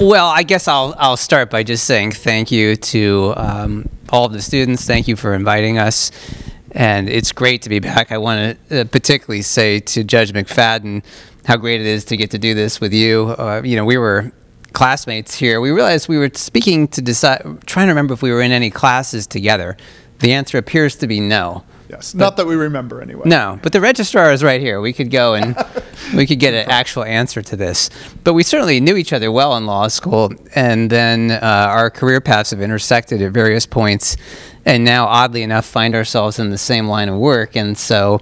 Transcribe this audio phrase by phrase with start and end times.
[0.00, 4.32] Well, I guess I'll I'll start by just saying thank you to um, all of
[4.32, 4.86] the students.
[4.86, 6.12] Thank you for inviting us,
[6.70, 8.12] and it's great to be back.
[8.12, 11.02] I want to uh, particularly say to Judge McFadden
[11.46, 13.34] how great it is to get to do this with you.
[13.38, 14.30] Uh, you know, we were
[14.72, 15.60] classmates here.
[15.60, 18.70] We realized we were speaking to decide, trying to remember if we were in any
[18.70, 19.76] classes together.
[20.20, 21.64] The answer appears to be no.
[21.88, 23.22] Yes, not that we remember anyway.
[23.24, 24.80] No, but the registrar is right here.
[24.80, 25.56] We could go and
[26.14, 27.88] we could get an actual answer to this.
[28.24, 32.20] But we certainly knew each other well in law school, and then uh, our career
[32.20, 34.16] paths have intersected at various points,
[34.66, 37.56] and now, oddly enough, find ourselves in the same line of work.
[37.56, 38.20] And so,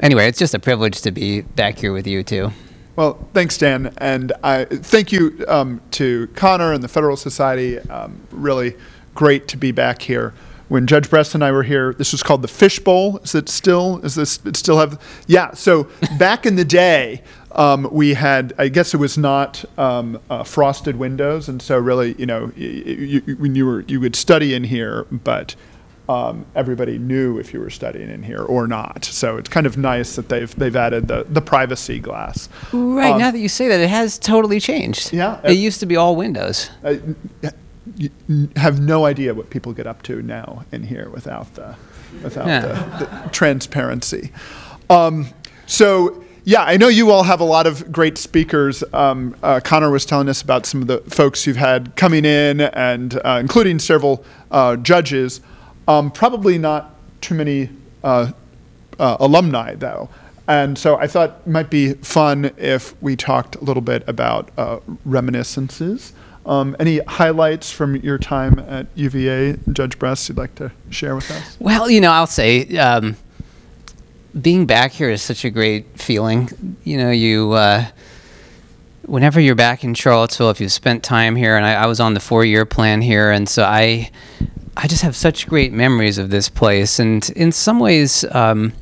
[0.00, 2.52] anyway, it's just a privilege to be back here with you too.
[2.94, 7.78] Well, thanks, Dan, and I thank you um, to Connor and the Federalist Society.
[7.78, 8.76] Um, really
[9.14, 10.34] great to be back here.
[10.68, 13.18] When Judge Bress and I were here, this was called the Fishbowl.
[13.18, 13.98] Is it still?
[14.04, 15.00] Is this it still have?
[15.26, 15.52] Yeah.
[15.54, 17.22] So back in the day,
[17.52, 18.52] um, we had.
[18.58, 23.22] I guess it was not um, uh, frosted windows, and so really, you know, you,
[23.26, 25.54] you, when you were you would study in here, but
[26.08, 29.04] um, everybody knew if you were studying in here or not.
[29.04, 32.48] So it's kind of nice that they've they've added the, the privacy glass.
[32.72, 35.12] Right Um, now that you say that, it has totally changed.
[35.12, 35.40] Yeah.
[35.44, 36.70] it used to be all windows.
[36.84, 37.00] I
[37.98, 41.74] you have no idea what people get up to now in here without the
[42.22, 42.60] without Yeah.
[42.60, 44.32] the, the transparency.
[44.88, 45.28] Um,
[45.66, 46.24] so.
[46.44, 48.82] Yeah, I know you all have a lot of great speakers.
[48.94, 52.62] Um, uh, Connor was telling us about some of the folks you've had coming in,
[52.62, 55.42] and uh, including several uh, judges.
[55.86, 57.68] Um, probably not too many
[58.02, 58.32] uh,
[58.98, 60.08] uh, alumni, though.
[60.46, 64.48] And so I thought it might be fun if we talked a little bit about
[64.56, 66.14] uh, reminiscences.
[66.48, 71.30] Um, any highlights from your time at UVA, Judge Bress, you'd like to share with
[71.30, 71.58] us?
[71.60, 73.16] Well, you know, I'll say um,
[74.40, 76.76] being back here is such a great feeling.
[76.84, 77.88] You know, you uh,
[79.02, 82.14] whenever you're back in Charlottesville, if you've spent time here, and I, I was on
[82.14, 84.10] the four-year plan here, and so I,
[84.74, 88.24] I just have such great memories of this place, and in some ways.
[88.30, 88.72] Um,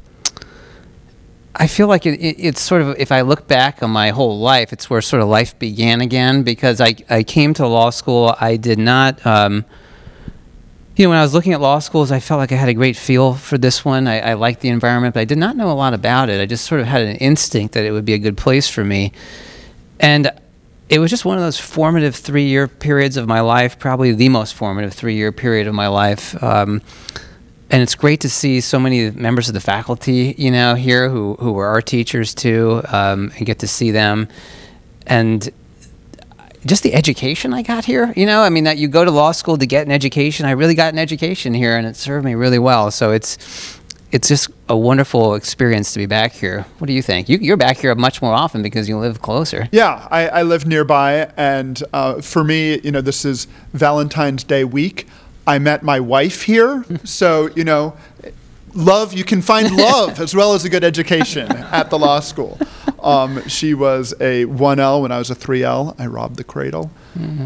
[1.58, 4.38] I feel like it, it, it's sort of, if I look back on my whole
[4.38, 8.34] life, it's where sort of life began again because I, I came to law school.
[8.40, 9.64] I did not, um,
[10.96, 12.74] you know, when I was looking at law schools, I felt like I had a
[12.74, 14.06] great feel for this one.
[14.06, 16.40] I, I liked the environment, but I did not know a lot about it.
[16.40, 18.84] I just sort of had an instinct that it would be a good place for
[18.84, 19.12] me.
[19.98, 20.30] And
[20.88, 24.28] it was just one of those formative three year periods of my life, probably the
[24.28, 26.40] most formative three year period of my life.
[26.42, 26.82] Um,
[27.70, 31.34] and it's great to see so many members of the faculty, you know, here who,
[31.34, 34.28] who were our teachers too, um, and get to see them.
[35.06, 35.50] And
[36.64, 39.32] just the education I got here, you know, I mean, that you go to law
[39.32, 40.46] school to get an education.
[40.46, 42.90] I really got an education here, and it served me really well.
[42.90, 43.80] So it's
[44.12, 46.64] it's just a wonderful experience to be back here.
[46.78, 47.28] What do you think?
[47.28, 49.68] You, you're back here much more often because you live closer.
[49.72, 54.64] Yeah, I, I live nearby, and uh, for me, you know, this is Valentine's Day
[54.64, 55.06] week.
[55.46, 57.96] I met my wife here, so you know,
[58.74, 59.12] love.
[59.14, 62.58] You can find love as well as a good education at the law school.
[63.06, 65.94] Um, she was a 1L when I was a 3L.
[65.98, 66.90] I robbed the cradle.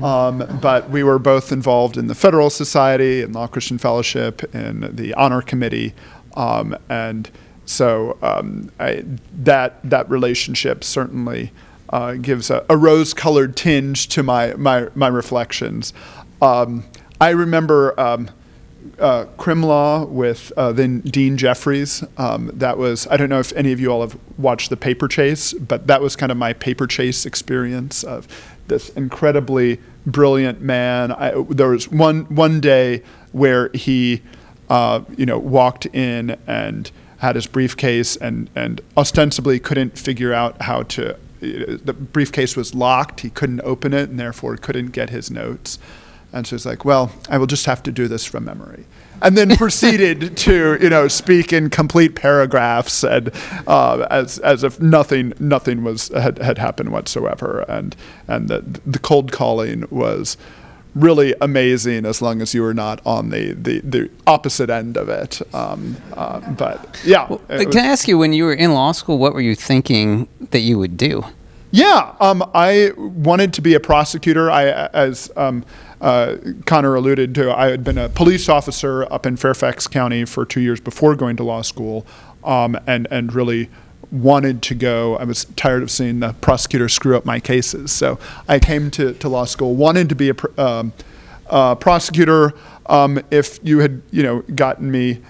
[0.02, 4.84] Um, but we were both involved in the Federalist Society and Law Christian Fellowship and
[4.96, 5.94] the Honor Committee.
[6.34, 7.30] Um, and
[7.66, 11.52] so um, I, that, that relationship certainly
[11.90, 15.92] uh, gives a, a rose-colored tinge to my, my, my reflections.
[17.20, 18.30] I remember um,
[18.98, 19.26] uh,
[20.08, 22.02] with uh, then Dean Jeffries.
[22.16, 25.08] Um, that was I don't know if any of you all have watched the Paper
[25.08, 28.26] Chase, but that was kind of my Paper Chase experience of
[28.68, 31.12] this incredibly brilliant man.
[31.12, 34.22] I, there was one one day where he,
[34.70, 40.62] uh, you know, walked in and had his briefcase and and ostensibly couldn't figure out
[40.62, 41.16] how to.
[41.40, 43.20] The briefcase was locked.
[43.20, 45.78] He couldn't open it, and therefore couldn't get his notes.
[46.32, 48.84] And it's like, well, I will just have to do this from memory.
[49.22, 53.30] And then proceeded to, you know, speak in complete paragraphs and
[53.66, 57.60] uh, as, as if nothing nothing was had, had happened whatsoever.
[57.68, 57.94] And
[58.28, 60.36] and the the cold calling was
[60.94, 65.08] really amazing as long as you were not on the, the, the opposite end of
[65.08, 65.40] it.
[65.54, 67.26] Um, uh, but yeah.
[67.28, 69.54] But was- can I ask you, when you were in law school, what were you
[69.54, 71.24] thinking that you would do?
[71.72, 74.50] Yeah, um, I wanted to be a prosecutor.
[74.50, 75.64] I, as um,
[76.00, 76.36] uh,
[76.66, 80.60] Connor alluded to, I had been a police officer up in Fairfax County for two
[80.60, 82.04] years before going to law school,
[82.42, 83.70] um, and and really
[84.10, 85.16] wanted to go.
[85.16, 88.18] I was tired of seeing the prosecutor screw up my cases, so
[88.48, 89.76] I came to, to law school.
[89.76, 90.92] Wanted to be a pr- um,
[91.76, 92.52] prosecutor.
[92.86, 95.20] Um, if you had you know gotten me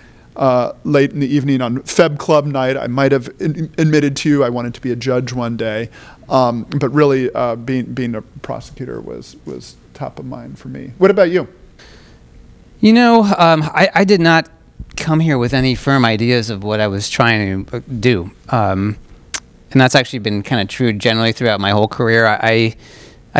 [0.41, 2.77] uh, late in the evening on Feb Club night.
[2.77, 5.91] I might have in- admitted to you I wanted to be a judge one day,
[6.29, 10.93] um, but really uh, being being a prosecutor was was top of mind for me.
[10.99, 11.47] What about you?
[12.81, 14.49] You know, um, I, I did not
[14.97, 18.31] come here with any firm ideas of what I was trying to uh, do.
[18.49, 18.97] Um,
[19.71, 22.27] and that's actually been kind of true generally throughout my whole career.
[22.27, 22.77] I, I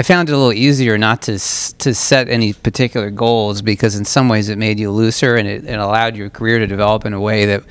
[0.03, 4.29] found it a little easier not to to set any particular goals because in some
[4.29, 7.21] ways it made you looser and it, it allowed your career to develop in a
[7.21, 7.65] way that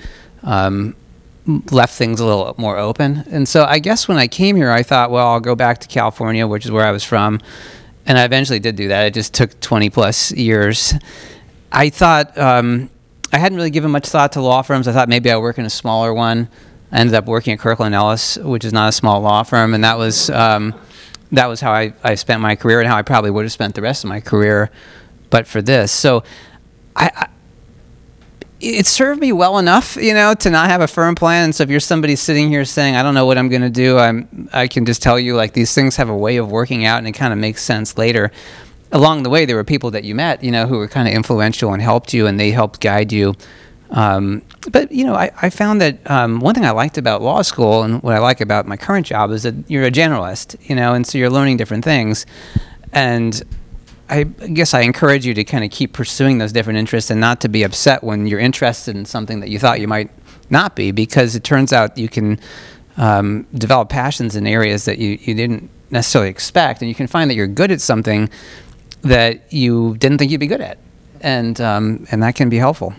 [0.43, 0.95] um,
[1.71, 3.23] left things a little more open.
[3.31, 5.87] And so I guess when I came here, I thought, well, I'll go back to
[5.87, 7.39] California, which is where I was from,
[8.05, 9.05] and I eventually did do that.
[9.05, 10.93] It just took 20 plus years.
[11.71, 12.89] I thought um,
[13.31, 14.87] I hadn't really given much thought to law firms.
[14.87, 16.49] I thought maybe I'd work in a smaller one.
[16.91, 19.83] I ended up working at Kirkland Ellis, which is not a small law firm, and
[19.83, 20.73] that was um,
[21.31, 23.75] that was how I, I spent my career and how I probably would have spent
[23.75, 24.71] the rest of my career,
[25.29, 25.91] but for this.
[25.91, 26.23] So,
[26.95, 27.27] I, I
[28.61, 31.45] it served me well enough, you know, to not have a firm plan.
[31.45, 33.69] And so if you're somebody sitting here saying, I don't know what I'm going to
[33.69, 36.85] do, I'm, I can just tell you like these things have a way of working
[36.85, 38.31] out and it kind of makes sense later.
[38.91, 41.13] Along the way, there were people that you met, you know, who were kind of
[41.13, 43.35] influential and helped you and they helped guide you.
[43.91, 47.41] Um, but, you know, I, I found that um, one thing I liked about law
[47.41, 50.75] school and what I like about my current job is that you're a generalist, you
[50.75, 52.25] know, and so you're learning different things.
[52.93, 53.41] And
[54.07, 57.41] I guess I encourage you to kind of keep pursuing those different interests and not
[57.41, 60.11] to be upset when you're interested in something that you thought you might
[60.49, 62.39] not be, because it turns out you can
[62.97, 67.29] um, develop passions in areas that you, you didn't necessarily expect, and you can find
[67.29, 68.29] that you're good at something
[69.01, 70.77] that you didn't think you'd be good at,
[71.21, 72.93] and um, and that can be helpful.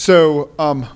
[0.00, 0.86] So um,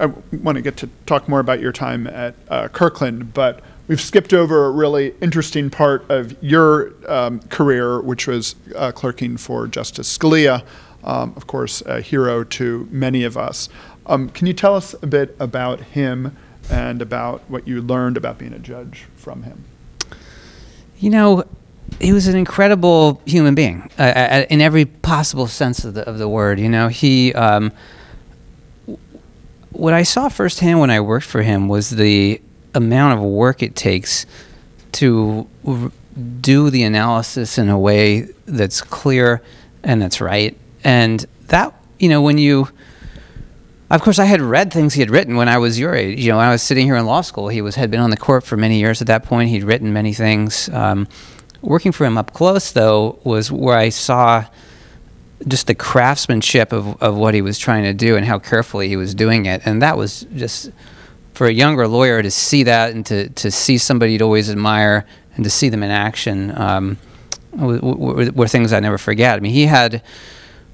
[0.00, 4.02] I want to get to talk more about your time at uh, Kirkland, but we've
[4.02, 9.66] skipped over a really interesting part of your um, career, which was uh, clerking for
[9.66, 10.62] Justice Scalia,
[11.04, 13.70] um, of course, a hero to many of us.
[14.04, 16.36] Um, can you tell us a bit about him
[16.68, 19.64] and about what you learned about being a judge from him?
[20.98, 21.44] You know,
[21.98, 26.18] he was an incredible human being uh, uh, in every possible sense of the of
[26.18, 26.60] the word.
[26.60, 27.32] You know, he.
[29.80, 32.38] What I saw firsthand when I worked for him was the
[32.74, 34.26] amount of work it takes
[34.92, 35.90] to r-
[36.42, 39.40] do the analysis in a way that's clear
[39.82, 40.54] and that's right.
[40.84, 42.68] And that, you know, when you,
[43.88, 46.20] of course, I had read things he had written when I was your age.
[46.20, 48.10] You know, when I was sitting here in law school, he was had been on
[48.10, 49.48] the court for many years at that point.
[49.48, 50.68] He'd written many things.
[50.74, 51.08] Um,
[51.62, 54.44] working for him up close, though, was where I saw
[55.48, 58.96] just the craftsmanship of, of what he was trying to do and how carefully he
[58.96, 59.62] was doing it.
[59.64, 60.70] And that was just
[61.34, 65.06] for a younger lawyer to see that and to, to see somebody you'd always admire
[65.34, 66.98] and to see them in action um,
[67.52, 69.36] were things I never forget.
[69.36, 70.02] I mean, he had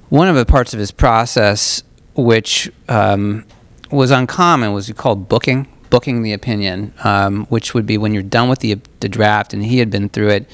[0.09, 1.83] one of the parts of his process
[2.15, 3.45] which um,
[3.91, 8.49] was uncommon was called booking, booking the opinion, um, which would be when you're done
[8.49, 10.49] with the, the draft and he had been through it,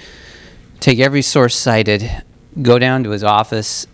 [0.79, 2.23] take every source cited,
[2.61, 3.87] go down to his office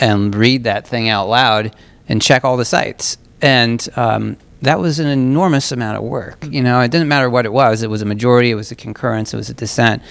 [0.00, 1.76] and read that thing out loud
[2.08, 3.18] and check all the cites.
[3.42, 6.44] And um, that was an enormous amount of work.
[6.44, 7.82] You know, it didn't matter what it was.
[7.82, 10.02] It was a majority, it was a concurrence, it was a dissent.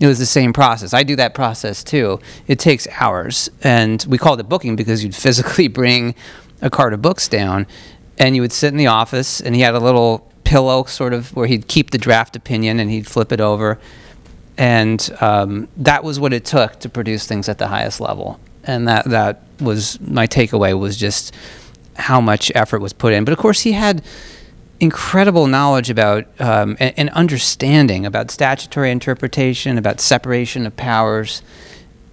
[0.00, 0.94] It was the same process.
[0.94, 2.20] I do that process too.
[2.46, 3.50] It takes hours.
[3.62, 6.14] And we called it booking because you'd physically bring
[6.60, 7.66] a cart of books down
[8.18, 11.34] and you would sit in the office and he had a little pillow sort of
[11.36, 13.78] where he'd keep the draft opinion and he'd flip it over.
[14.56, 18.86] And um, that was what it took to produce things at the highest level and
[18.86, 21.34] that that was my takeaway was just
[21.96, 23.24] how much effort was put in.
[23.24, 24.04] But of course, he had
[24.78, 31.42] incredible knowledge about um, and, and, understanding about statutory interpretation, about separation of powers,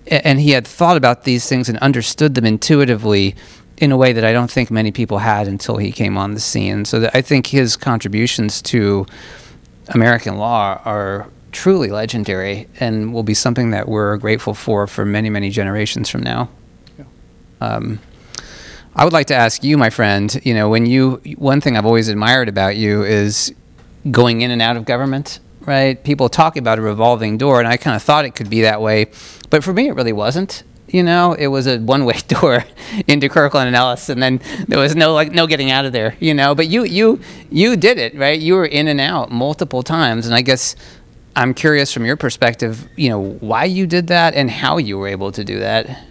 [0.07, 3.35] and he had thought about these things and understood them intuitively
[3.77, 6.39] in a way that I don't think many people had until he came on the
[6.39, 6.85] scene.
[6.85, 9.05] So I think his contributions to
[9.89, 15.29] American law are truly legendary and will be something that we're grateful for for many,
[15.29, 16.49] many generations from now.
[16.99, 17.05] Yeah.
[17.61, 17.99] Um,
[18.93, 21.85] I would like to ask you, my friend, you know, when you, one thing I've
[21.85, 23.53] always admired about you is
[24.11, 26.01] going in and out of government, right?
[26.03, 28.81] People talk about a revolving door, and I kind of thought it could be that
[28.81, 29.07] way.
[29.49, 30.63] But for me, it really wasn't.
[30.87, 32.65] You know, it was a one-way door
[33.07, 36.15] into Kirkland and Ellis, and then there was no like no getting out of there.
[36.19, 37.19] You know, but you you
[37.49, 38.39] you did it, right?
[38.39, 40.75] You were in and out multiple times, and I guess
[41.35, 45.07] I'm curious from your perspective, you know, why you did that and how you were
[45.07, 46.03] able to do that.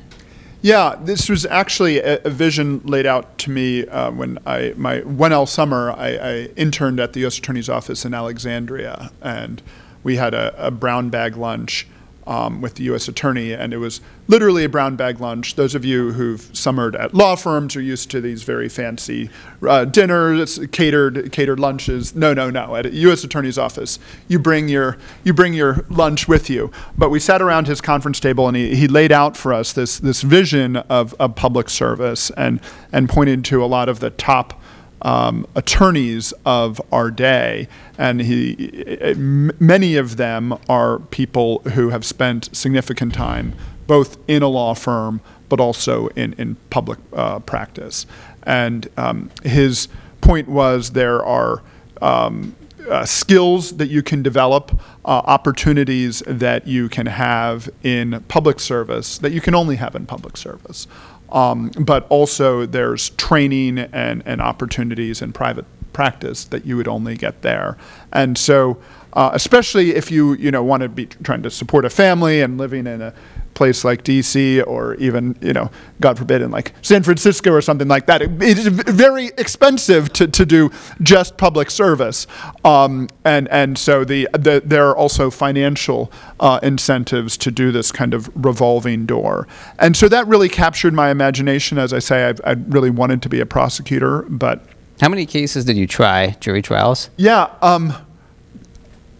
[0.60, 5.00] Yeah, this was actually a, a vision laid out to me uh, when I my
[5.00, 7.36] one L summer I, I, interned at the U.S.
[7.36, 9.60] Attorney's Office in Alexandria, and
[10.02, 11.86] we had a, a brown bag lunch
[12.26, 13.08] um, with the U.S.
[13.08, 15.56] Attorney, and it was literally a brown bag lunch.
[15.56, 19.30] Those of you who've summered at law firms are used to these very fancy
[19.66, 22.14] uh, dinners, catered catered lunches.
[22.14, 22.76] No, no, no.
[22.76, 23.24] At a U.S.
[23.24, 26.70] Attorney's office, you bring your you bring your lunch with you.
[26.96, 29.98] But we sat around his conference table, and he, he laid out for us this
[29.98, 32.60] this vision of, of public service, and
[32.92, 34.60] and pointed to a lot of the top
[35.04, 37.68] um, attorneys of our day,
[37.98, 43.54] and he, many of them are people who have spent significant time
[43.86, 48.06] both in a law firm but also in, in public uh, practice.
[48.44, 49.88] And um, his
[50.20, 51.62] point was there are
[52.00, 52.56] um,
[52.88, 54.72] uh, skills that you can develop,
[55.04, 60.06] uh, opportunities that you can have in public service that you can only have in
[60.06, 60.86] public service.
[61.30, 67.16] Um, but also there's training and, and opportunities in private practice that you would only
[67.16, 67.78] get there.
[68.12, 68.76] And so,
[69.14, 72.58] uh, especially if you you know want to be trying to support a family and
[72.58, 73.14] living in a
[73.54, 75.70] place like DC or even, you know,
[76.00, 78.22] God forbid, in like San Francisco or something like that.
[78.22, 80.70] it is very expensive to, to do
[81.02, 82.26] just public service.
[82.64, 87.92] Um, and, and so the, the, there are also financial uh, incentives to do this
[87.92, 89.46] kind of revolving door.
[89.78, 91.78] And so that really captured my imagination.
[91.78, 94.64] As I say, I've, I really wanted to be a prosecutor, but.
[95.00, 97.10] How many cases did you try, jury trials?
[97.16, 97.50] Yeah.
[97.62, 97.92] Um,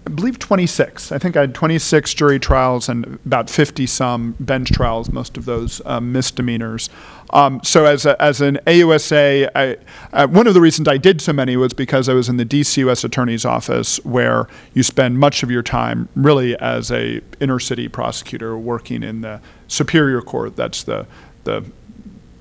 [0.06, 1.12] I believe 26.
[1.12, 5.46] I think I had 26 jury trials and about 50 some bench trials, most of
[5.46, 6.90] those um, misdemeanors.
[7.30, 9.76] Um, so as, a, as an AUSA, I,
[10.12, 12.44] uh, one of the reasons I did so many was because I was in the
[12.44, 13.02] DC U.S.
[13.02, 18.58] Attorney's Office, where you spend much of your time really as a inner city prosecutor
[18.58, 20.54] working in the Superior Court.
[20.54, 21.06] That's the
[21.44, 21.64] the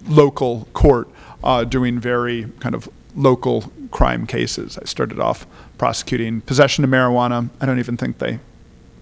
[0.05, 1.09] local court
[1.43, 4.77] uh, doing very kind of local crime cases.
[4.77, 5.45] I started off
[5.83, 7.49] prosecuting possession of marijuana.
[7.59, 8.39] I don't even think they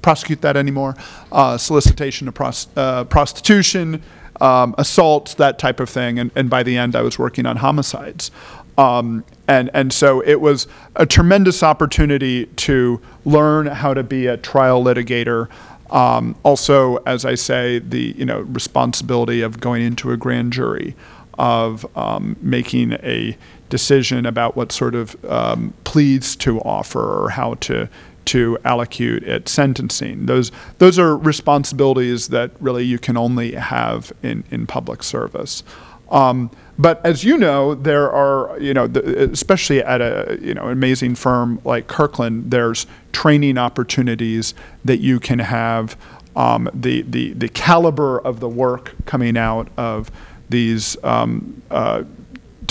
[0.02, 0.96] prosecute that anymore.
[1.32, 4.02] Uh, solicitation of pros- uh, prostitution,
[4.42, 6.18] um, assaults, that type of thing.
[6.18, 8.32] And, and by the end, I was working on homicides.
[8.80, 14.38] Um, and, and so it was a tremendous opportunity to learn how to be a
[14.38, 15.50] trial litigator.
[15.92, 20.96] Um, also, as I say, the you know responsibility of going into a grand jury,
[21.38, 23.38] of um, making a
[23.72, 27.90] decision about what sort of um, pleas to offer or how to
[28.24, 30.28] to allocute at sentencing.
[30.28, 35.64] Those those are responsibilities that really you can only have in in public service.
[36.12, 40.68] Um, but as you know, there are you know the, especially at a you know
[40.68, 44.54] amazing firm like Kirkland, there's training opportunities
[44.86, 45.98] that you can have.
[46.36, 50.12] Um, the the the caliber of the work coming out of
[50.50, 52.04] these um, uh,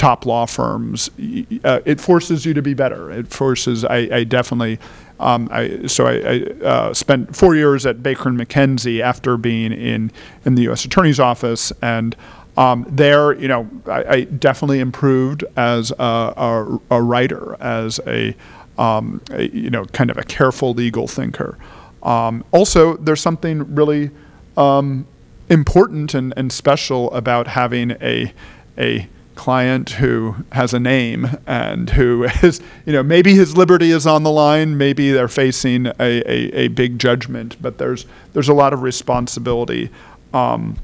[0.00, 1.10] top law firms,
[1.62, 3.10] uh, it forces you to be better.
[3.10, 4.78] It forces, I, I definitely,
[5.18, 9.72] um, I, so I, I uh, spent four years at Baker and McKenzie after being
[9.72, 10.10] in,
[10.46, 10.86] in the U.S.
[10.86, 11.70] Attorney's Office.
[11.82, 12.16] And
[12.56, 18.34] um, there, you know, I, definitely improved as a, a, a writer, as a,
[18.78, 21.58] um, a, you know, kind of a careful legal thinker.
[22.02, 24.12] Um, also, there's something really
[24.56, 25.06] um,
[25.50, 28.32] important and, and special about having a,
[28.78, 29.06] a
[29.40, 34.22] client who has a name and who is, you know, maybe his liberty is on
[34.22, 38.04] the line, maybe they're facing a, a, a big judgment, but there's
[38.34, 39.88] there's a lot of responsibility
[40.34, 40.76] um,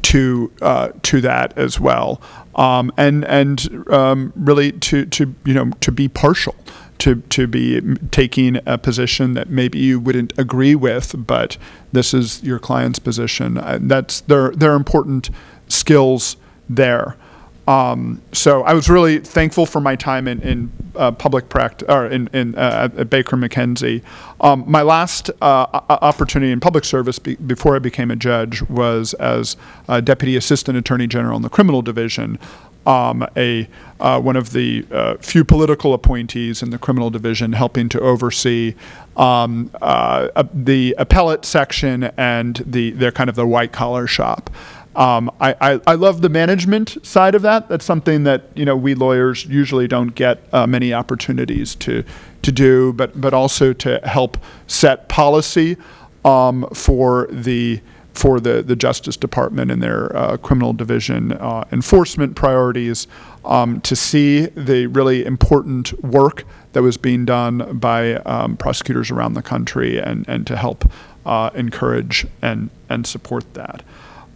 [0.00, 2.22] to uh, to that as well,
[2.54, 6.56] um, and and um, really to to you know to be partial.
[7.04, 7.80] To, to be
[8.10, 11.56] taking a position that maybe you wouldn't agree with, but
[11.92, 13.54] this is your client's position.
[13.88, 14.20] That's.
[14.20, 15.30] There are important
[15.66, 16.36] skills
[16.68, 17.16] there.
[17.70, 22.06] Um, so I was really thankful for my time in, in uh, public practice or
[22.06, 24.02] in, in uh, at Baker McKenzie.
[24.40, 29.14] Um, my last uh, opportunity in public service be- before I became a judge was
[29.14, 29.56] as
[30.02, 32.40] deputy assistant attorney general in the criminal division.
[32.86, 33.68] Um, a
[34.00, 38.74] uh, one of the uh, few political appointees in the criminal division, helping to oversee
[39.16, 44.50] um, uh, the appellate section and the their kind of the white collar shop.
[44.96, 47.68] Um, I, I, I, love the management side of that.
[47.68, 52.02] That's something that you know we lawyers usually don't get uh, many opportunities to
[52.42, 55.76] to do, but but also to help set policy
[56.24, 57.80] um, for the
[58.14, 63.06] for the, the Justice Department and their uh, criminal division uh, enforcement priorities,
[63.44, 69.34] um, to see the really important work that was being done by um, prosecutors around
[69.34, 70.90] the country and, and to help
[71.24, 73.82] uh, encourage and, and support that.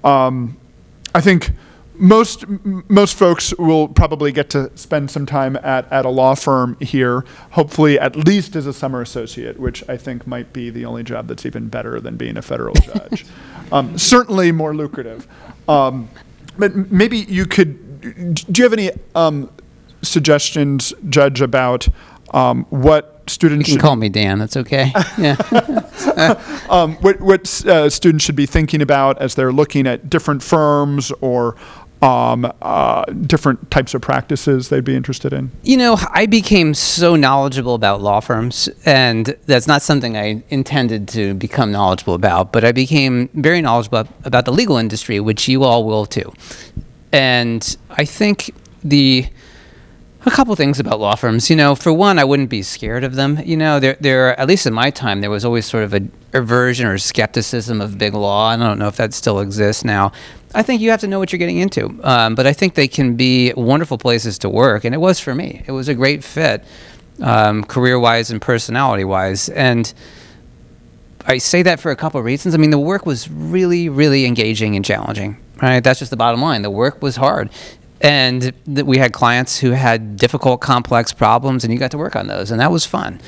[0.05, 0.57] Um,
[1.15, 1.51] I think
[1.97, 2.45] most
[2.89, 7.25] most folks will probably get to spend some time at, at a law firm here,
[7.51, 11.29] hopefully at least as a summer associate, which I think might be the only job
[11.29, 13.25] that's even better than being a federal judge.
[13.73, 15.27] um, certainly more lucrative.
[15.69, 16.09] Um,
[16.59, 17.81] but maybe you could.
[18.35, 19.51] Do you have any um,
[20.03, 21.89] suggestions, Judge, about
[22.33, 24.39] um, what students You can should call me Dan.
[24.39, 24.93] That's okay.
[25.19, 25.37] Yeah.
[26.69, 31.13] um, what, what uh, students should be thinking about as they're looking at different firms
[31.21, 31.57] or
[32.03, 35.51] um, uh, different types of practices they'd be interested in?
[35.63, 41.09] You know, I became so knowledgeable about law firms, and that's not something I intended
[41.09, 45.65] to become knowledgeable about, but I became very knowledgeable about the legal industry, which you
[45.65, 46.33] all will too.
[47.13, 49.27] And I think the
[50.27, 51.51] a couple things about law firms.
[51.51, 53.41] You know, for one, I wouldn't be scared of them.
[53.45, 56.03] You know, there, there, at least in my time, there was always sort of a
[56.33, 58.49] aversion or skepticism of big law.
[58.49, 60.13] I don't know if that still exists now.
[60.55, 61.99] I think you have to know what you're getting into.
[62.03, 65.35] Um, but I think they can be wonderful places to work, and it was for
[65.35, 65.63] me.
[65.67, 66.65] It was a great fit,
[67.21, 69.93] um, career-wise and personality-wise, and.
[71.27, 72.55] I say that for a couple of reasons.
[72.55, 75.39] I mean, the work was really, really engaging and challenging.
[75.63, 76.61] Right, that's just the bottom line.
[76.61, 77.49] The work was hard,
[78.05, 82.15] and th- we had clients who had difficult, complex problems, and you got to work
[82.15, 83.19] on those, and that was fun.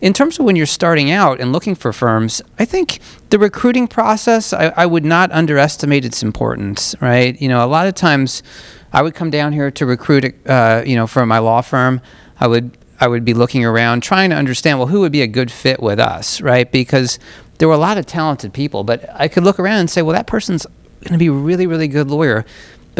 [0.00, 3.88] In terms of when you're starting out and looking for firms, I think the recruiting
[3.88, 6.94] process, I, I would not underestimate its importance.
[7.00, 8.44] Right, you know, a lot of times,
[8.92, 12.00] I would come down here to recruit, uh, you know, for my law firm.
[12.38, 15.26] I would I would be looking around trying to understand well who would be a
[15.26, 16.70] good fit with us, right?
[16.70, 17.18] Because
[17.58, 20.14] there were a lot of talented people, but I could look around and say, well,
[20.14, 20.66] that person's
[21.00, 22.44] going to be a really, really good lawyer,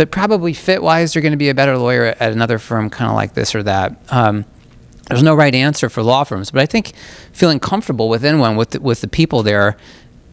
[0.00, 3.11] but probably fit wise, they're going to be a better lawyer at another firm, kind
[3.11, 4.00] of like this or that.
[4.09, 4.47] Um,
[5.11, 6.95] there's no right answer for law firms, but I think
[7.35, 9.76] feeling comfortable within one with the, with the people there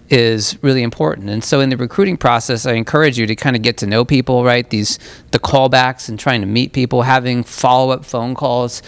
[0.09, 1.29] is really important.
[1.29, 4.05] And so in the recruiting process, I encourage you to kind of get to know
[4.05, 4.69] people, right?
[4.69, 4.99] These
[5.31, 8.81] the callbacks and trying to meet people, having follow-up phone calls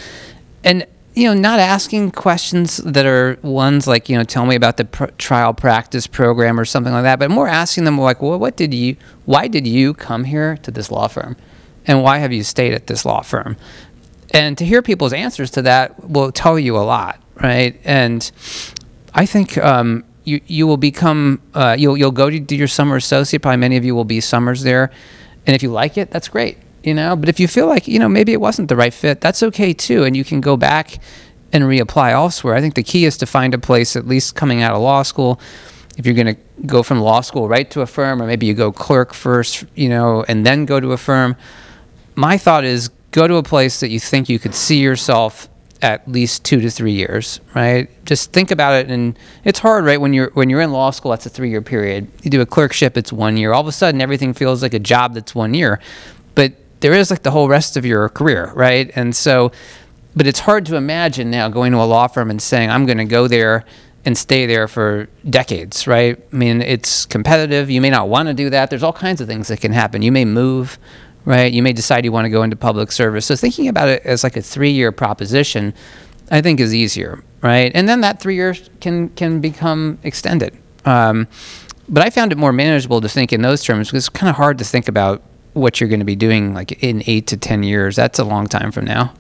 [0.63, 4.77] and you know not asking questions that are ones like you know tell me about
[4.77, 8.37] the pr- trial practice program or something like that but more asking them like well
[8.37, 11.37] what did you why did you come here to this law firm?
[11.85, 13.57] And why have you stayed at this law firm?
[14.31, 17.79] And to hear people's answers to that will tell you a lot right?
[17.83, 18.29] And
[19.13, 22.95] i think um, you, you will become uh, you'll, you'll go to do your summer
[22.95, 23.41] associate.
[23.41, 24.91] Probably many of you will be summers there.
[25.47, 27.15] And if you like it that's great you know?
[27.15, 29.73] But if you feel like you know maybe it wasn't the right fit that's okay
[29.73, 30.99] too and you can go back
[31.51, 32.55] and reapply elsewhere.
[32.55, 35.03] I think the key is to find a place at least coming out of law
[35.03, 35.39] school
[35.97, 38.53] if you're going to go from law school right to a firm or maybe you
[38.53, 41.35] go clerk first you know and then go to a firm.
[42.15, 45.49] My thought is go to a place that you think you could see yourself
[45.81, 47.89] at least two to three years right?
[48.05, 51.11] Just think about it and it's hard right when you're when you're in law school
[51.11, 52.07] that's a three year period.
[52.23, 53.53] You do a clerkship it's one year.
[53.53, 55.79] All of a sudden everything feels like a job that's one year.
[56.35, 58.91] But there is like the whole rest of your career, right?
[58.95, 59.51] And so,
[60.15, 62.97] but it's hard to imagine now going to a law firm and saying, I'm going
[62.97, 63.65] to go there
[64.05, 66.19] and stay there for decades, right?
[66.31, 67.69] I mean, it's competitive.
[67.69, 68.69] You may not want to do that.
[68.69, 70.01] There's all kinds of things that can happen.
[70.01, 70.79] You may move,
[71.25, 71.51] right?
[71.51, 73.25] You may decide you want to go into public service.
[73.25, 75.73] So thinking about it as like a three year proposition,
[76.31, 77.71] I think is easier, right?
[77.75, 80.57] And then that three years can, can become extended.
[80.85, 81.27] Um,
[81.89, 84.35] but I found it more manageable to think in those terms because it's kind of
[84.35, 85.21] hard to think about
[85.59, 87.95] what you're going to be doing like in eight to ten years.
[87.95, 89.13] That's a long time from now.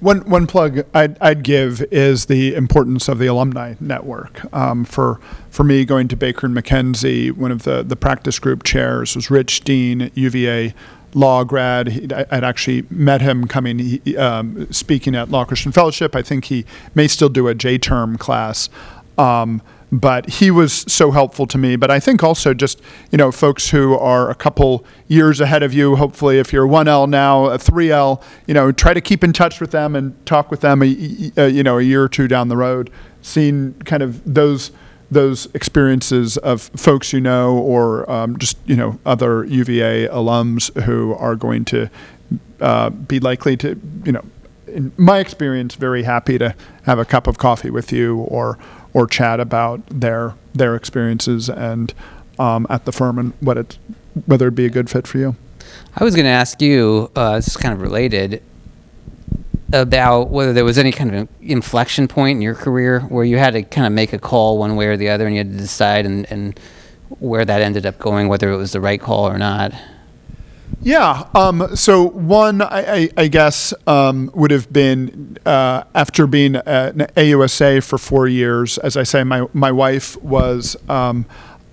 [0.00, 4.52] One one plug I'd, I'd give is the importance of the alumni network.
[4.52, 8.64] Um, for for me, going to Baker and McKenzie, one of the the practice group
[8.64, 10.74] chairs was Rich Dean, UVA
[11.14, 11.88] law grad.
[11.88, 16.14] He, I'd actually met him coming um, speaking at Law Christian Fellowship.
[16.14, 18.68] I think he may still do a J term class.
[19.16, 19.62] Um,
[19.94, 21.76] but he was so helpful to me.
[21.76, 22.80] But I think also just
[23.12, 25.94] you know folks who are a couple years ahead of you.
[25.96, 29.32] Hopefully, if you're one L now, a three L, you know, try to keep in
[29.32, 30.82] touch with them and talk with them.
[30.82, 32.90] A, a, you know, a year or two down the road,
[33.22, 34.72] seeing kind of those
[35.10, 41.14] those experiences of folks you know or um, just you know other UVA alums who
[41.14, 41.88] are going to
[42.60, 44.24] uh, be likely to you know
[44.66, 46.52] in my experience very happy to
[46.82, 48.58] have a cup of coffee with you or
[48.94, 51.92] or chat about their their experiences and
[52.38, 53.78] um, at the firm and what it
[54.26, 55.36] whether it'd be a good fit for you.
[55.96, 57.10] I was going to ask you.
[57.14, 58.42] Uh, this is kind of related
[59.72, 63.54] about whether there was any kind of inflection point in your career where you had
[63.54, 65.58] to kind of make a call one way or the other, and you had to
[65.58, 66.58] decide and, and
[67.18, 69.72] where that ended up going, whether it was the right call or not.
[70.84, 71.26] Yeah.
[71.34, 76.94] Um, so one, I, I, I guess, um, would have been uh, after being at
[77.16, 78.76] AUSA for four years.
[78.78, 81.24] As I say, my my wife was um,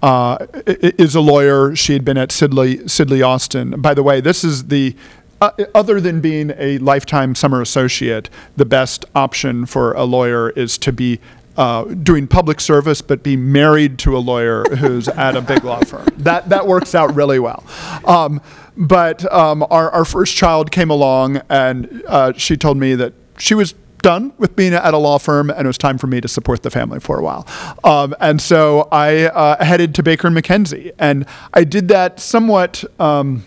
[0.02, 1.76] uh, is a lawyer.
[1.76, 3.82] She had been at Sidley, Sidley Austin.
[3.82, 4.96] By the way, this is the,
[5.42, 10.78] uh, other than being a lifetime summer associate, the best option for a lawyer is
[10.80, 11.20] to be
[11.62, 15.80] uh, doing public service, but be married to a lawyer who's at a big law
[15.82, 16.08] firm.
[16.18, 17.64] That, that works out really well.
[18.04, 18.42] Um,
[18.76, 23.54] but um, our, our first child came along, and uh, she told me that she
[23.54, 26.28] was done with being at a law firm, and it was time for me to
[26.28, 27.46] support the family for a while.
[27.84, 32.84] Um, and so I uh, headed to Baker and McKenzie, and I did that somewhat.
[33.00, 33.46] Um,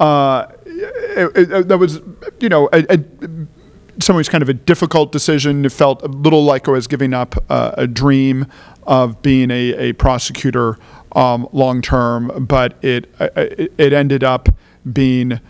[0.00, 2.00] uh, it, it, that was,
[2.40, 2.98] you know, a, a,
[4.00, 5.64] some ways kind of a difficult decision.
[5.64, 8.46] It felt a little like I was giving up uh, a dream
[8.86, 10.78] of being a, a prosecutor
[11.12, 14.48] um, long term, but it, it, it ended up
[14.92, 15.40] being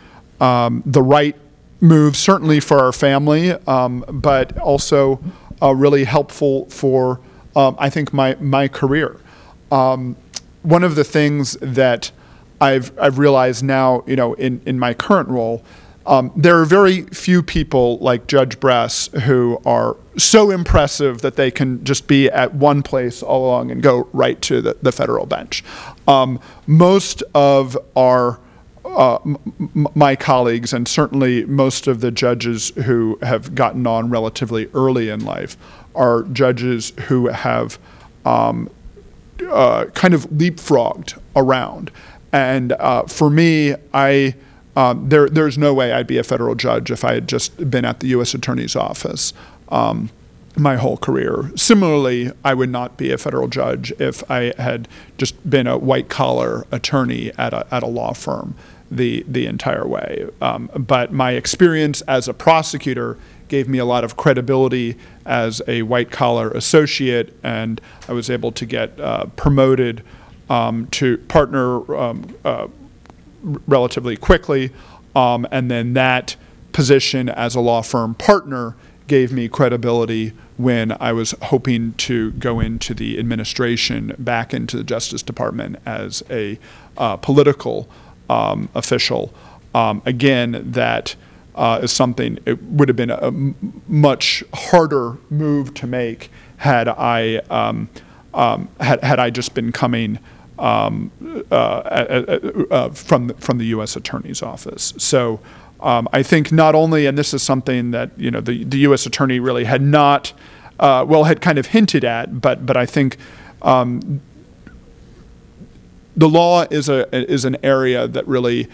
[0.41, 1.37] um, the right
[1.81, 5.21] move, certainly for our family, um, but also
[5.63, 7.21] uh, really helpful for,
[7.57, 9.21] um, I think, my, my career.
[9.73, 10.17] Um,
[10.63, 12.11] one of the things that
[12.61, 15.63] I've, I've realized now, you know, in, in my current role,
[16.07, 21.51] um, there are very few people like Judge Bress who are so impressive that they
[21.51, 25.27] can just be at one place all along and go right to the, the federal
[25.27, 25.65] bench.
[26.07, 28.39] Um, most of our
[28.85, 29.19] uh,
[29.95, 35.25] my colleagues, and certainly most of the judges who have gotten on relatively early in
[35.25, 35.57] life,
[35.95, 37.79] are judges who have
[38.27, 38.69] um,
[39.51, 41.91] uh, kind of leapfrogged around.
[42.33, 44.35] And uh, for me, I
[44.77, 47.85] um, there, there's no way I'd be a federal judge if I had just been
[47.85, 48.35] at the U.S.
[48.35, 49.33] Attorney's Office.
[49.69, 50.11] Um,
[50.57, 51.51] my whole career.
[51.57, 54.87] Similarly, I would not be a federal judge if I had
[55.19, 58.55] just been a white collar attorney at a, at a law firm
[58.91, 60.29] the, the entire way.
[60.41, 65.83] Um, but my experience as a prosecutor gave me a lot of credibility as a
[65.83, 70.03] white collar associate, and I was able to get uh, promoted
[70.49, 72.69] um, to partner um, uh,
[73.67, 74.71] relatively quickly.
[75.15, 76.37] Um, and then that
[76.73, 78.75] position as a law firm partner
[79.07, 84.85] gave me credibility when I was hoping to go into the administration, back into the
[84.85, 86.59] Justice Department as a
[86.97, 87.89] uh, political
[88.31, 89.33] um, official.
[89.75, 91.17] Um, again, that
[91.55, 93.33] uh, is something, it would have been a
[93.89, 97.89] much harder move to make had I, um,
[98.33, 100.19] um, had, had I just been coming
[100.59, 101.11] um,
[101.51, 103.97] uh, uh, from, the, from the U.S.
[103.97, 104.95] Attorney's Office.
[104.99, 105.41] So
[105.81, 109.07] um, I think not only, and this is something that you know the, the U.S.
[109.07, 110.33] Attorney really had not,
[110.81, 113.19] uh, well, had kind of hinted at, but but I think
[113.63, 114.21] um,
[116.17, 118.69] the law is a is an area that really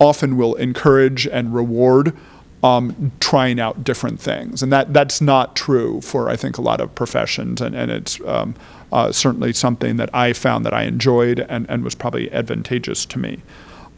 [0.00, 2.16] often will encourage and reward
[2.64, 6.80] um, trying out different things, and that that's not true for I think a lot
[6.80, 8.54] of professions, and and it's um,
[8.92, 13.18] uh, certainly something that I found that I enjoyed and and was probably advantageous to
[13.18, 13.42] me.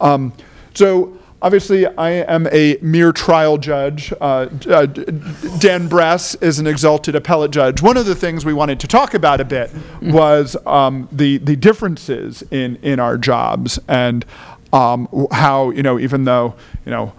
[0.00, 0.32] Um,
[0.74, 4.12] so Obviously, I am a mere trial judge.
[4.20, 7.80] Uh, uh, Dan Bress is an exalted appellate judge.
[7.80, 9.70] One of the things we wanted to talk about a bit
[10.02, 14.26] was um, the the differences in in our jobs and
[14.74, 17.14] um, how you know even though you know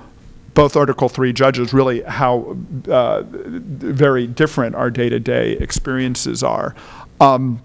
[0.54, 2.56] both Article Three judges really how
[2.90, 6.76] uh, very different our day to day experiences are.
[7.22, 7.62] Um,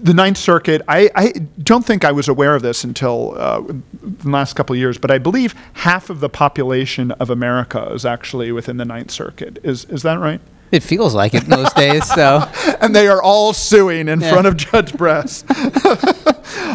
[0.00, 4.28] the Ninth Circuit, I, I, don't think I was aware of this until uh, the
[4.28, 8.52] last couple of years, but I believe half of the population of America is actually
[8.52, 9.58] within the Ninth Circuit.
[9.62, 10.40] Is, is that right?
[10.70, 12.48] It feels like it most days, so.
[12.80, 14.30] and they are all suing in yeah.
[14.30, 15.44] front of Judge Bress.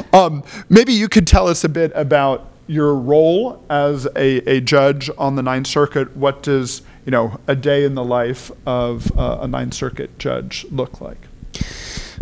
[0.13, 5.09] um, maybe you could tell us a bit about your role as a, a judge
[5.17, 6.15] on the Ninth Circuit.
[6.17, 10.65] What does you know a day in the life of uh, a Ninth Circuit judge
[10.71, 11.27] look like?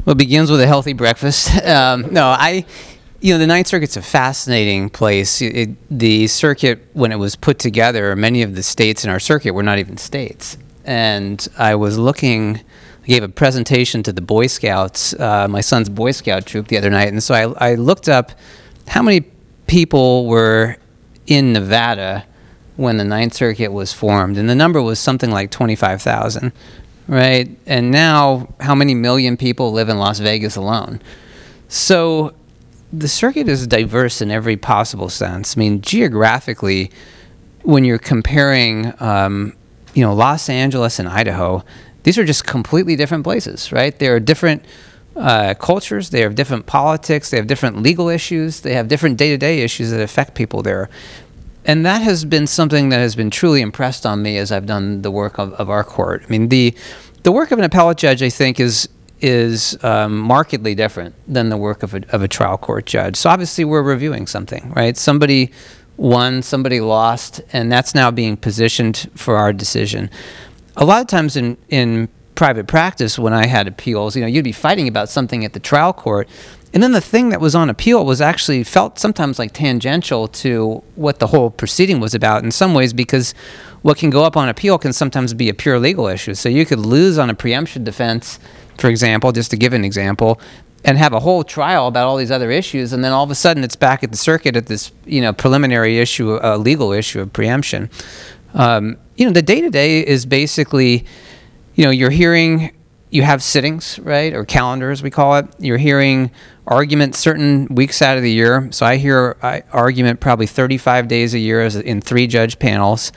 [0.05, 1.49] Well, it begins with a healthy breakfast.
[1.63, 2.65] Um, no, I,
[3.21, 5.41] you know, the Ninth Circuit's a fascinating place.
[5.41, 9.19] It, it, the circuit, when it was put together, many of the states in our
[9.19, 10.57] circuit were not even states.
[10.83, 12.57] And I was looking,
[13.03, 16.77] I gave a presentation to the Boy Scouts, uh, my son's Boy Scout troop, the
[16.77, 17.09] other night.
[17.09, 18.31] And so I, I looked up
[18.87, 19.21] how many
[19.67, 20.77] people were
[21.27, 22.25] in Nevada
[22.75, 24.37] when the Ninth Circuit was formed.
[24.37, 26.51] And the number was something like 25,000
[27.07, 27.49] right?
[27.65, 31.01] And now, how many million people live in Las Vegas alone?
[31.67, 32.33] So
[32.93, 35.57] the circuit is diverse in every possible sense.
[35.57, 36.91] I mean, geographically,
[37.63, 39.53] when you're comparing, um,
[39.93, 41.63] you know, Los Angeles and Idaho,
[42.03, 43.97] these are just completely different places, right?
[43.97, 44.65] There are different
[45.15, 49.29] uh, cultures, they have different politics, they have different legal issues, they have different day
[49.29, 50.89] to day issues that affect people there
[51.65, 55.01] and that has been something that has been truly impressed on me as I've done
[55.01, 56.23] the work of, of our court.
[56.25, 56.75] I mean, the
[57.23, 61.57] the work of an appellate judge, I think, is is um, markedly different than the
[61.57, 63.15] work of a, of a trial court judge.
[63.15, 64.97] So obviously, we're reviewing something, right?
[64.97, 65.51] Somebody
[65.97, 70.09] won, somebody lost, and that's now being positioned for our decision.
[70.77, 74.43] A lot of times in, in private practice, when I had appeals, you know, you'd
[74.43, 76.27] be fighting about something at the trial court,
[76.73, 80.83] and then the thing that was on appeal was actually felt sometimes like tangential to
[80.95, 83.33] what the whole proceeding was about in some ways because
[83.81, 86.33] what can go up on appeal can sometimes be a pure legal issue.
[86.33, 88.39] So you could lose on a preemption defense,
[88.77, 90.39] for example, just to give an example,
[90.83, 93.35] and have a whole trial about all these other issues, and then all of a
[93.35, 97.19] sudden it's back at the circuit at this you know preliminary issue, a legal issue
[97.19, 97.89] of preemption.
[98.53, 101.05] Um, you know, the day to day is basically,
[101.75, 102.75] you know, you're hearing,
[103.09, 105.45] you have sittings, right, or calendars we call it.
[105.59, 106.31] You're hearing
[106.71, 108.69] argument certain weeks out of the year.
[108.71, 113.11] So I hear I, argument probably 35 days a year in three judge panels.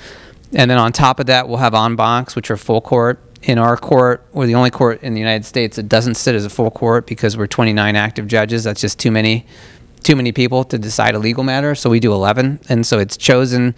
[0.53, 3.21] And then on top of that, we'll have en bancs, which are full court.
[3.43, 6.45] In our court, we're the only court in the United States that doesn't sit as
[6.45, 8.65] a full court because we're 29 active judges.
[8.65, 9.47] That's just too many,
[10.03, 11.75] too many people to decide a legal matter.
[11.75, 13.75] So we do 11, and so it's chosen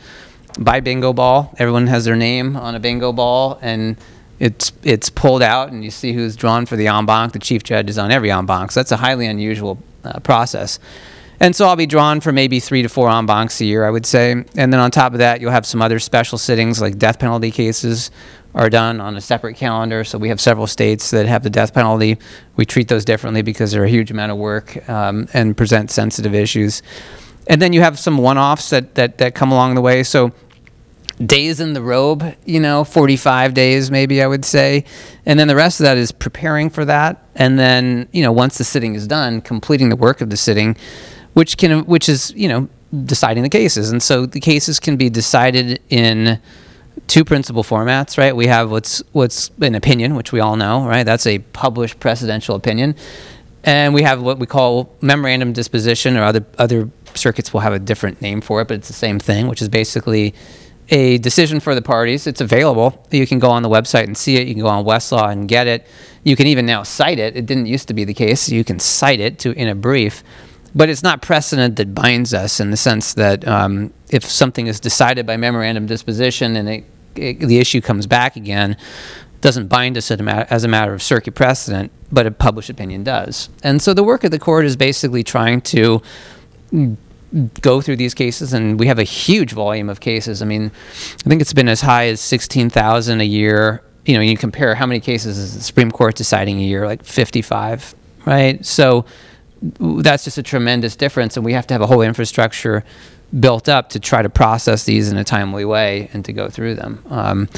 [0.58, 1.54] by bingo ball.
[1.58, 3.96] Everyone has their name on a bingo ball, and
[4.38, 7.32] it's it's pulled out, and you see who's drawn for the en banc.
[7.32, 8.72] The chief judge is on every en banc.
[8.72, 10.78] So that's a highly unusual uh, process.
[11.38, 13.90] And so I'll be drawn for maybe three to four en bancs a year, I
[13.90, 14.32] would say.
[14.32, 17.50] And then on top of that, you'll have some other special sittings like death penalty
[17.50, 18.10] cases
[18.54, 20.02] are done on a separate calendar.
[20.02, 22.16] So we have several states that have the death penalty.
[22.56, 26.34] We treat those differently because they're a huge amount of work um, and present sensitive
[26.34, 26.82] issues.
[27.48, 30.02] And then you have some one-offs that, that, that come along the way.
[30.02, 30.32] So
[31.24, 34.84] days in the robe, you know, 45 days maybe I would say.
[35.24, 37.24] And then the rest of that is preparing for that.
[37.34, 40.76] And then, you know, once the sitting is done, completing the work of the sitting
[41.36, 42.66] which can which is you know
[43.04, 46.40] deciding the cases, and so the cases can be decided in
[47.08, 48.34] two principal formats, right?
[48.34, 51.04] We have what's what's an opinion, which we all know, right?
[51.04, 52.94] That's a published precedential opinion,
[53.64, 57.78] and we have what we call memorandum disposition, or other other circuits will have a
[57.78, 60.32] different name for it, but it's the same thing, which is basically
[60.88, 62.26] a decision for the parties.
[62.26, 63.04] It's available.
[63.10, 64.46] You can go on the website and see it.
[64.46, 65.86] You can go on Westlaw and get it.
[66.22, 67.36] You can even now cite it.
[67.36, 68.48] It didn't used to be the case.
[68.48, 70.22] You can cite it to in a brief
[70.76, 74.78] but it's not precedent that binds us in the sense that um, if something is
[74.78, 78.76] decided by memorandum disposition and it, it, the issue comes back again,
[79.40, 83.48] doesn't bind us as a matter of circuit precedent, but a published opinion does.
[83.62, 86.02] And so the work of the court is basically trying to
[87.60, 90.42] go through these cases, and we have a huge volume of cases.
[90.42, 90.70] I mean,
[91.24, 93.82] I think it's been as high as 16,000 a year.
[94.04, 97.04] You know, you compare how many cases is the Supreme Court deciding a year, like
[97.04, 98.64] 55, right?
[98.64, 99.04] So
[99.80, 102.84] that's just a tremendous difference, and we have to have a whole infrastructure
[103.40, 106.76] built up to try to process these in a timely way and to go through
[106.76, 107.02] them.
[107.10, 107.48] Um,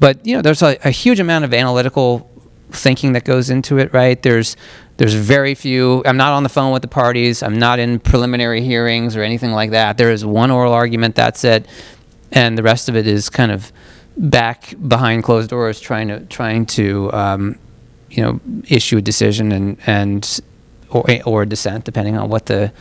[0.00, 2.30] but you know, there's a, a, huge amount of analytical
[2.70, 4.20] thinking that goes into it, right?
[4.20, 4.56] There's
[4.96, 6.02] there's very few.
[6.06, 7.42] I'm not on the phone with the parties.
[7.42, 9.98] I'm not in preliminary hearings or anything like that.
[9.98, 11.14] There is one oral argument.
[11.14, 11.66] That's it,
[12.30, 13.72] and the rest of it is kind of
[14.16, 17.58] back behind closed doors, trying to trying to um,
[18.10, 20.40] you know issue a decision and and
[20.90, 22.72] or, or dissent, depending on what the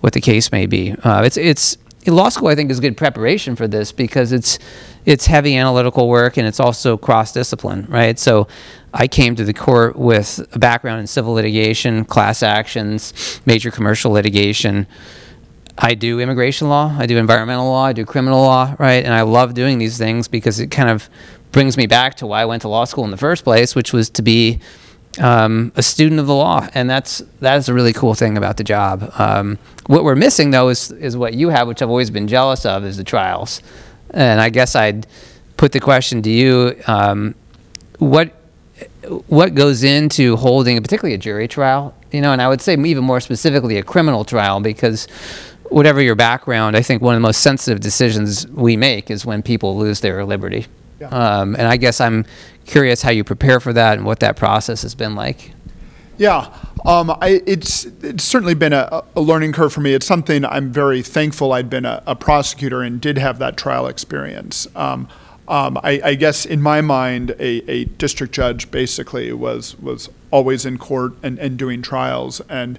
[0.00, 0.94] what the case may be.
[1.04, 2.48] Uh, it's it's law school.
[2.48, 4.58] I think is good preparation for this because it's
[5.04, 8.18] it's heavy analytical work and it's also cross discipline, right?
[8.18, 8.48] So
[8.94, 14.12] I came to the court with a background in civil litigation, class actions, major commercial
[14.12, 14.86] litigation.
[15.78, 19.04] I do immigration law, I do environmental law, I do criminal law, right?
[19.04, 21.08] And I love doing these things because it kind of
[21.50, 23.92] brings me back to why I went to law school in the first place, which
[23.92, 24.60] was to be
[25.20, 28.64] um, a student of the law, and that's that's a really cool thing about the
[28.64, 29.12] job.
[29.18, 32.64] Um, what we're missing though is is what you have, which I've always been jealous
[32.64, 33.62] of, is the trials.
[34.10, 35.06] And I guess I'd
[35.56, 37.34] put the question to you: um,
[37.98, 38.32] what
[39.26, 41.94] what goes into holding, particularly a jury trial?
[42.10, 45.06] You know, and I would say even more specifically a criminal trial, because
[45.64, 49.42] whatever your background, I think one of the most sensitive decisions we make is when
[49.42, 50.66] people lose their liberty.
[51.10, 52.24] Um, and I guess I'm
[52.66, 55.52] curious how you prepare for that and what that process has been like.
[56.18, 59.94] Yeah, um, I, it's it's certainly been a, a, learning curve for me.
[59.94, 63.86] It's something I'm very thankful I'd been a, a prosecutor and did have that trial
[63.86, 64.68] experience.
[64.76, 65.08] Um,
[65.48, 70.64] um, I, I, guess in my mind, a, a, district judge basically was was always
[70.64, 72.78] in court and, and doing trials, and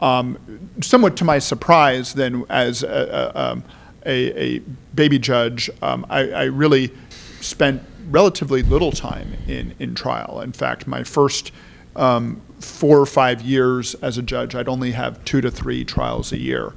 [0.00, 3.64] um, somewhat to my surprise, then as a, um,
[4.06, 4.60] a
[4.94, 6.92] baby judge, um, I, I really
[7.40, 10.40] spent relatively little time in, in trial.
[10.40, 11.52] In fact, my first
[11.96, 16.32] um, four or five years as a judge, I'd only have two to three trials
[16.32, 16.72] a year.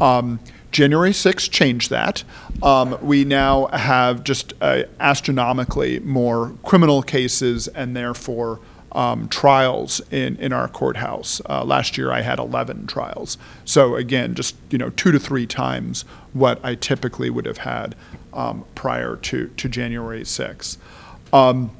[0.00, 2.24] Um, January 6th changed that.
[2.62, 8.60] Um, we now have just uh, astronomically more criminal cases and therefore
[8.90, 11.40] um, trials in, in our courthouse.
[11.48, 13.38] Uh, last year I had 11 trials.
[13.64, 17.94] So again, just you know two to three times what I typically would have had
[18.34, 20.76] um, prior to, to January 6th.
[21.32, 21.70] Um,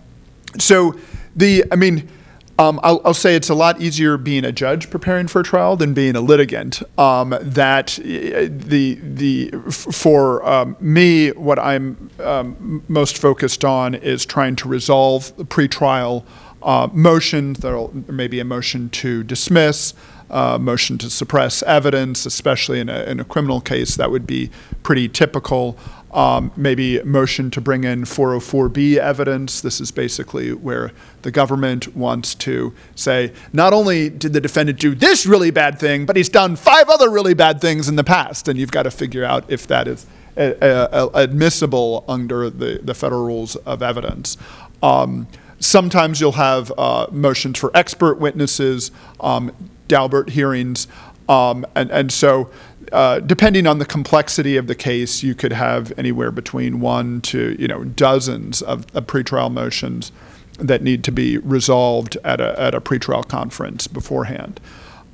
[0.59, 0.99] so
[1.37, 2.09] the, I mean,
[2.57, 5.77] um, I'll, I'll, say it's a lot easier being a judge preparing for a trial
[5.77, 6.83] than being a litigant.
[6.97, 14.25] Um, that uh, the the for um, me, what I'm um, most focused on is
[14.25, 16.25] trying to resolve the pretrial
[16.63, 17.59] uh, motions.
[17.59, 19.93] There may be a motion to dismiss,
[20.31, 23.97] uh, motion to suppress evidence, especially in a, in a criminal case.
[23.97, 24.51] That would be
[24.85, 25.77] pretty typical
[26.15, 29.61] um, maybe motion to bring in 404B evidence.
[29.61, 34.95] This is basically where the government wants to say, not only did the defendant do
[34.95, 38.47] this really bad thing, but he's done five other really bad things in the past.
[38.47, 42.79] And you've got to figure out if that is a, a, a admissible under the,
[42.83, 44.37] the federal rules of evidence.
[44.85, 45.27] Um,
[45.59, 49.51] sometimes you'll have uh, motions for expert witnesses, um,
[49.89, 50.87] Daubert hearings,
[51.29, 52.51] um, and, and so
[52.93, 57.57] uh, depending on the complexity of the case, you could have anywhere between one to
[57.59, 60.13] you know dozens of, of pretrial motions
[60.59, 64.61] that need to be resolved at a, at a pretrial conference beforehand.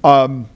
[0.04, 0.48] Um,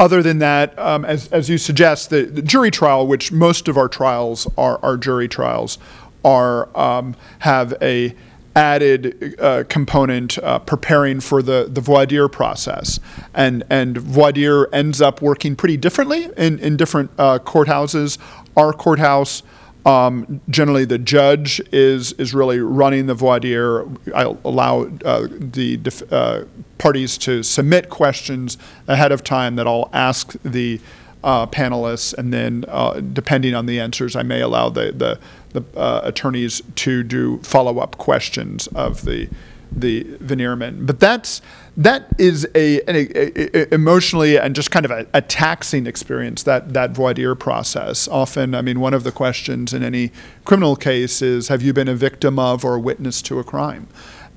[0.00, 3.76] other than that, um, as, as you suggest, the, the, jury trial, which most of
[3.76, 5.78] our trials are, are jury trials,
[6.24, 8.14] are um, have a
[8.58, 12.98] added uh, component uh, preparing for the, the voir dire process.
[13.32, 18.18] And, and voir dire ends up working pretty differently in, in different uh, courthouses.
[18.56, 19.44] Our courthouse,
[19.86, 23.84] um, generally the judge is, is really running the voir dire.
[24.12, 25.78] I allow uh, the
[26.10, 26.42] uh,
[26.78, 30.80] parties to submit questions ahead of time that I'll ask the
[31.22, 32.64] uh, panelists, and then
[33.12, 35.18] depending on the answers, I may allow the, the
[35.52, 39.28] the uh, attorneys to do follow up questions of the
[39.70, 40.86] the veniremen.
[40.86, 41.42] But that's
[41.76, 46.72] that is a, a, a, emotionally and just kind of a, a, taxing experience that
[46.72, 48.08] that voir dire process.
[48.08, 50.10] Often, I mean, one of the questions in any
[50.44, 53.88] criminal case is, "Have you been a victim of or witness to a crime?"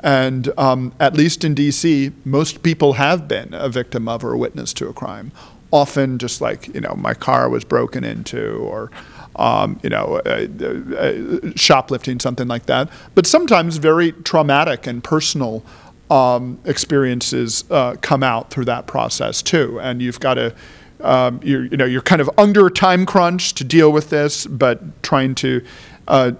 [0.04, 4.38] And um, at least in D.C., most people have been a victim of or a
[4.38, 5.32] witness to a crime.
[5.72, 8.92] Often, just like you know, my car was broken into, or
[9.38, 12.90] um, you know, uh, uh, uh, shoplifting, something like that.
[13.16, 15.64] But sometimes very traumatic and personal
[16.10, 20.54] um, experiences uh, come out through that process too, and you've got to.
[21.00, 25.02] Um, you know, you're kind of under a time crunch to deal with this, but
[25.02, 25.66] trying to
[26.08, 26.34] uh,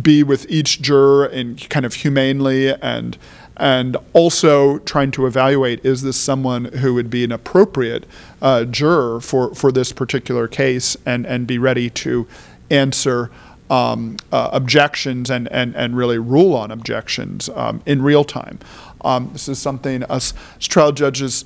[0.00, 3.18] be with each juror and kind of humanely and
[3.60, 8.06] and also trying to evaluate is this someone who would be an appropriate
[8.40, 12.26] uh, juror for, for this particular case and, and be ready to
[12.70, 13.30] answer
[13.68, 18.58] um, uh, objections and, and, and really rule on objections um, in real time.
[19.02, 21.44] Um, this is something us trial judges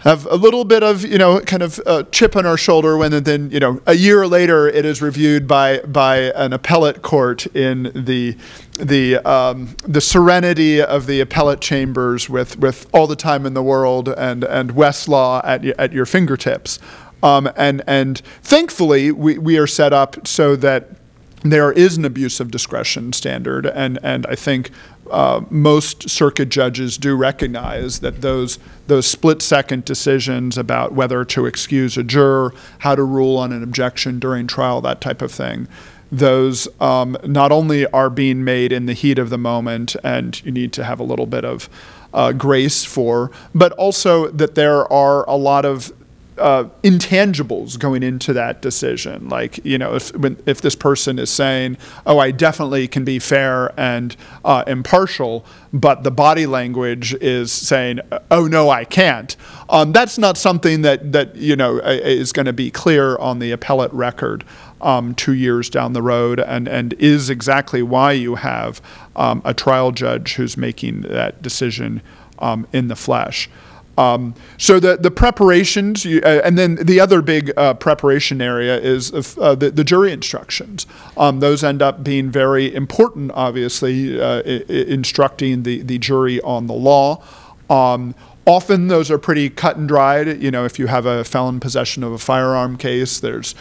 [0.00, 3.22] have a little bit of you know kind of a chip on our shoulder when
[3.24, 7.90] then you know a year later it is reviewed by by an appellate court in
[7.94, 8.36] the
[8.78, 13.62] the um, the serenity of the appellate chambers with with all the time in the
[13.62, 16.78] world and and Westlaw at at your fingertips.
[17.22, 20.97] Um, and and thankfully we, we are set up so that
[21.42, 24.70] there is an abuse of discretion standard and and I think
[25.10, 31.46] uh, most circuit judges do recognize that those those split second decisions about whether to
[31.46, 35.68] excuse a juror, how to rule on an objection during trial, that type of thing,
[36.10, 40.52] those um, not only are being made in the heat of the moment, and you
[40.52, 41.68] need to have a little bit of
[42.14, 45.92] uh, grace for, but also that there are a lot of
[46.38, 49.28] uh, intangibles going into that decision.
[49.28, 53.18] Like, you know, if when, if this person is saying, "Oh, I definitely can be
[53.18, 59.36] fair and uh, impartial," but the body language is saying, "Oh no, I can't,"
[59.68, 63.50] um, that's not something that that you know is going to be clear on the
[63.50, 64.44] appellate record.
[64.80, 68.80] Um, two years down the road, and, and is exactly why you have
[69.16, 72.00] um, a trial judge who's making that decision
[72.38, 73.50] um, in the flesh.
[73.98, 78.78] Um, so the the preparations, you, uh, and then the other big uh, preparation area
[78.78, 80.86] is uh, the, the jury instructions.
[81.16, 86.68] Um, those end up being very important, obviously, uh, I- instructing the, the jury on
[86.68, 87.24] the law.
[87.68, 88.14] Um,
[88.46, 90.40] often those are pretty cut and dried.
[90.40, 93.56] You know, if you have a felon possession of a firearm case, there's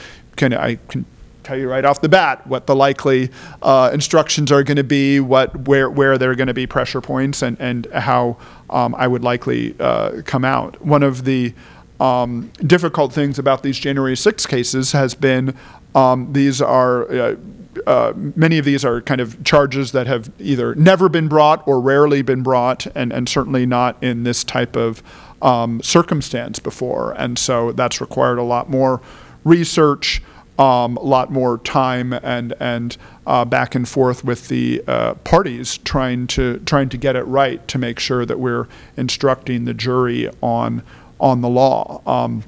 [0.54, 1.06] of I can
[1.48, 3.30] tell you right off the bat what the likely
[3.62, 7.02] uh, instructions are going to be, what where where there are going to be pressure
[7.02, 8.38] points, and and how
[8.70, 10.82] um, I would likely uh, come out.
[10.82, 11.54] One of the
[12.00, 15.58] um, difficult things about these January 6 cases has been
[15.96, 17.36] um, these are uh,
[17.86, 21.80] uh, many of these are kind of charges that have either never been brought or
[21.80, 25.02] rarely been brought, and, and certainly not in this type of
[25.42, 27.14] um, circumstance before.
[27.14, 29.02] And so that's required a lot more
[29.44, 30.22] research,
[30.58, 35.78] um, a lot more time, and and uh, back and forth with the uh, parties
[35.80, 40.30] trying to trying to get it right to make sure that we're instructing the jury
[40.42, 40.84] on
[41.20, 42.02] on the law.
[42.06, 42.44] Um,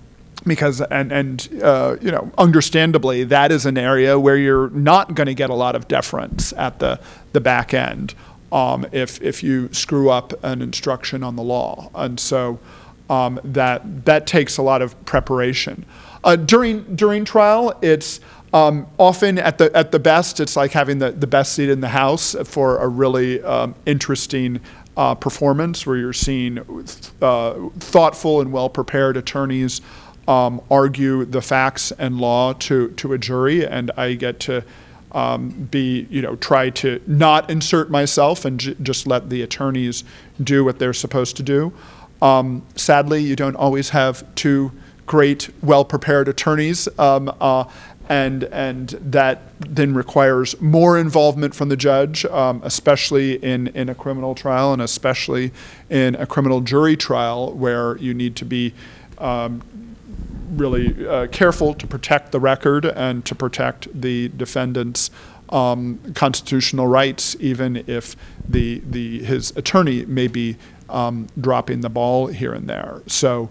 [0.46, 5.28] because and and uh, you know understandably that is an area where you're not going
[5.28, 7.00] to get a lot of deference at the
[7.34, 8.16] the back end
[8.52, 12.60] um, if if you screw up an instruction on the law and so
[13.10, 15.86] um, that that takes a lot of preparation
[16.24, 18.20] uh, during during trial it's
[18.52, 21.82] um, often at the at the best it's like having the, the best seat in
[21.82, 24.60] the house for a really um, interesting
[24.98, 26.60] uh, performance where you're seeing
[27.22, 29.82] uh, thoughtful and well prepared attorneys
[30.30, 34.64] um, argue the facts and law to, to a jury, and I get to
[35.12, 40.04] um, be, you know, try to not insert myself and j- just let the attorneys
[40.42, 41.74] do what they're supposed to do.
[42.22, 44.72] Um, sadly, you don't always have two
[45.10, 47.64] great, well-prepared attorneys, um, uh,
[48.10, 53.96] and and that then requires more involvement from the judge, um, especially in in a
[53.96, 55.52] criminal trial and especially
[55.90, 58.74] in a criminal jury trial where you need to be
[59.18, 59.62] um,
[60.52, 65.10] really uh, careful to protect the record and to protect the defendant's
[65.50, 68.16] um, constitutional rights, even if
[68.48, 70.58] the, the, his attorney may be
[70.90, 73.02] um, dropping the ball here and there.
[73.08, 73.50] So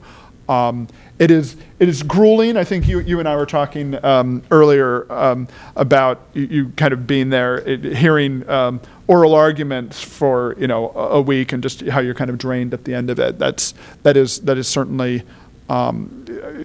[0.48, 0.88] um,
[1.18, 2.56] it is it is grueling.
[2.56, 7.06] I think you, you and I were talking um, earlier um, about you, kind of
[7.06, 12.00] being there, it, hearing um, oral arguments for you know a, week, and just how
[12.00, 13.38] you're kind of drained at the end of it.
[13.38, 13.74] That's
[14.04, 15.24] that is that is certainly
[15.68, 16.24] um,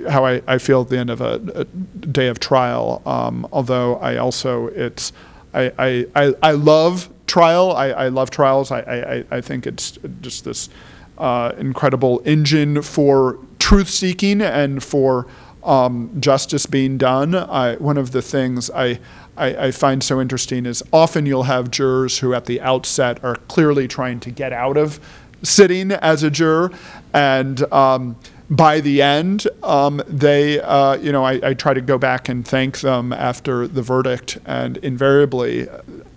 [0.10, 3.02] how I, I feel at the end of a, a day of trial.
[3.06, 5.12] Um, although I also, it's,
[5.54, 7.74] I, I, I, I love trial.
[7.74, 8.72] I, I love trials.
[8.72, 10.70] I, I, I think it's just this
[11.18, 15.26] uh, incredible engine for truth seeking and for
[15.64, 17.34] um, justice being done.
[17.34, 19.00] I, one of the things I,
[19.38, 23.38] I, I, find so interesting is often you'll have jurors who at the outset are
[23.48, 25.00] clearly trying to get out of
[25.44, 26.74] sitting as a juror
[27.14, 28.18] and um,
[28.50, 32.46] by the end, um, they, uh, you know, I, I, try to go back and
[32.46, 35.68] thank them after the verdict, and invariably,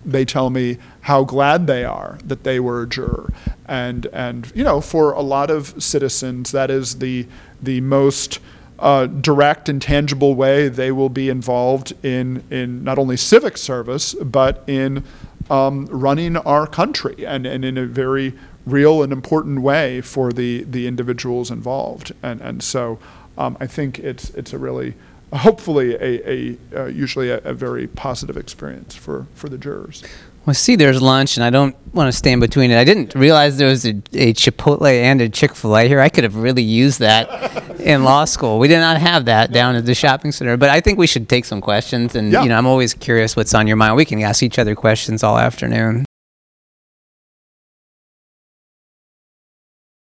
[0.04, 0.76] they tell me
[1.06, 3.32] how glad they are that they were a juror,
[3.66, 7.26] and and you know, for a lot of citizens, that is the
[7.62, 8.38] the most
[8.78, 14.14] uh, direct and tangible way they will be involved in in not only civic service
[14.14, 15.02] but in
[15.50, 18.34] um, running our country, and, and in a very
[18.64, 22.12] real and important way for the, the individuals involved.
[22.22, 22.98] And, and so
[23.38, 24.94] um, I think it's, it's a really,
[25.32, 30.02] hopefully, a, a uh, usually a, a, very positive experience for, for the jurors.
[30.46, 32.78] Well, see, there's lunch, and I don't want to stand between it.
[32.78, 36.00] I didn't realize there was a, a Chipotle and a Chick fil A here.
[36.00, 38.60] I could have really used that in law school.
[38.60, 41.28] We did not have that down at the shopping center, but I think we should
[41.28, 42.14] take some questions.
[42.14, 42.44] And, yeah.
[42.44, 43.96] you know, I'm always curious what's on your mind.
[43.96, 46.05] We can ask each other questions all afternoon.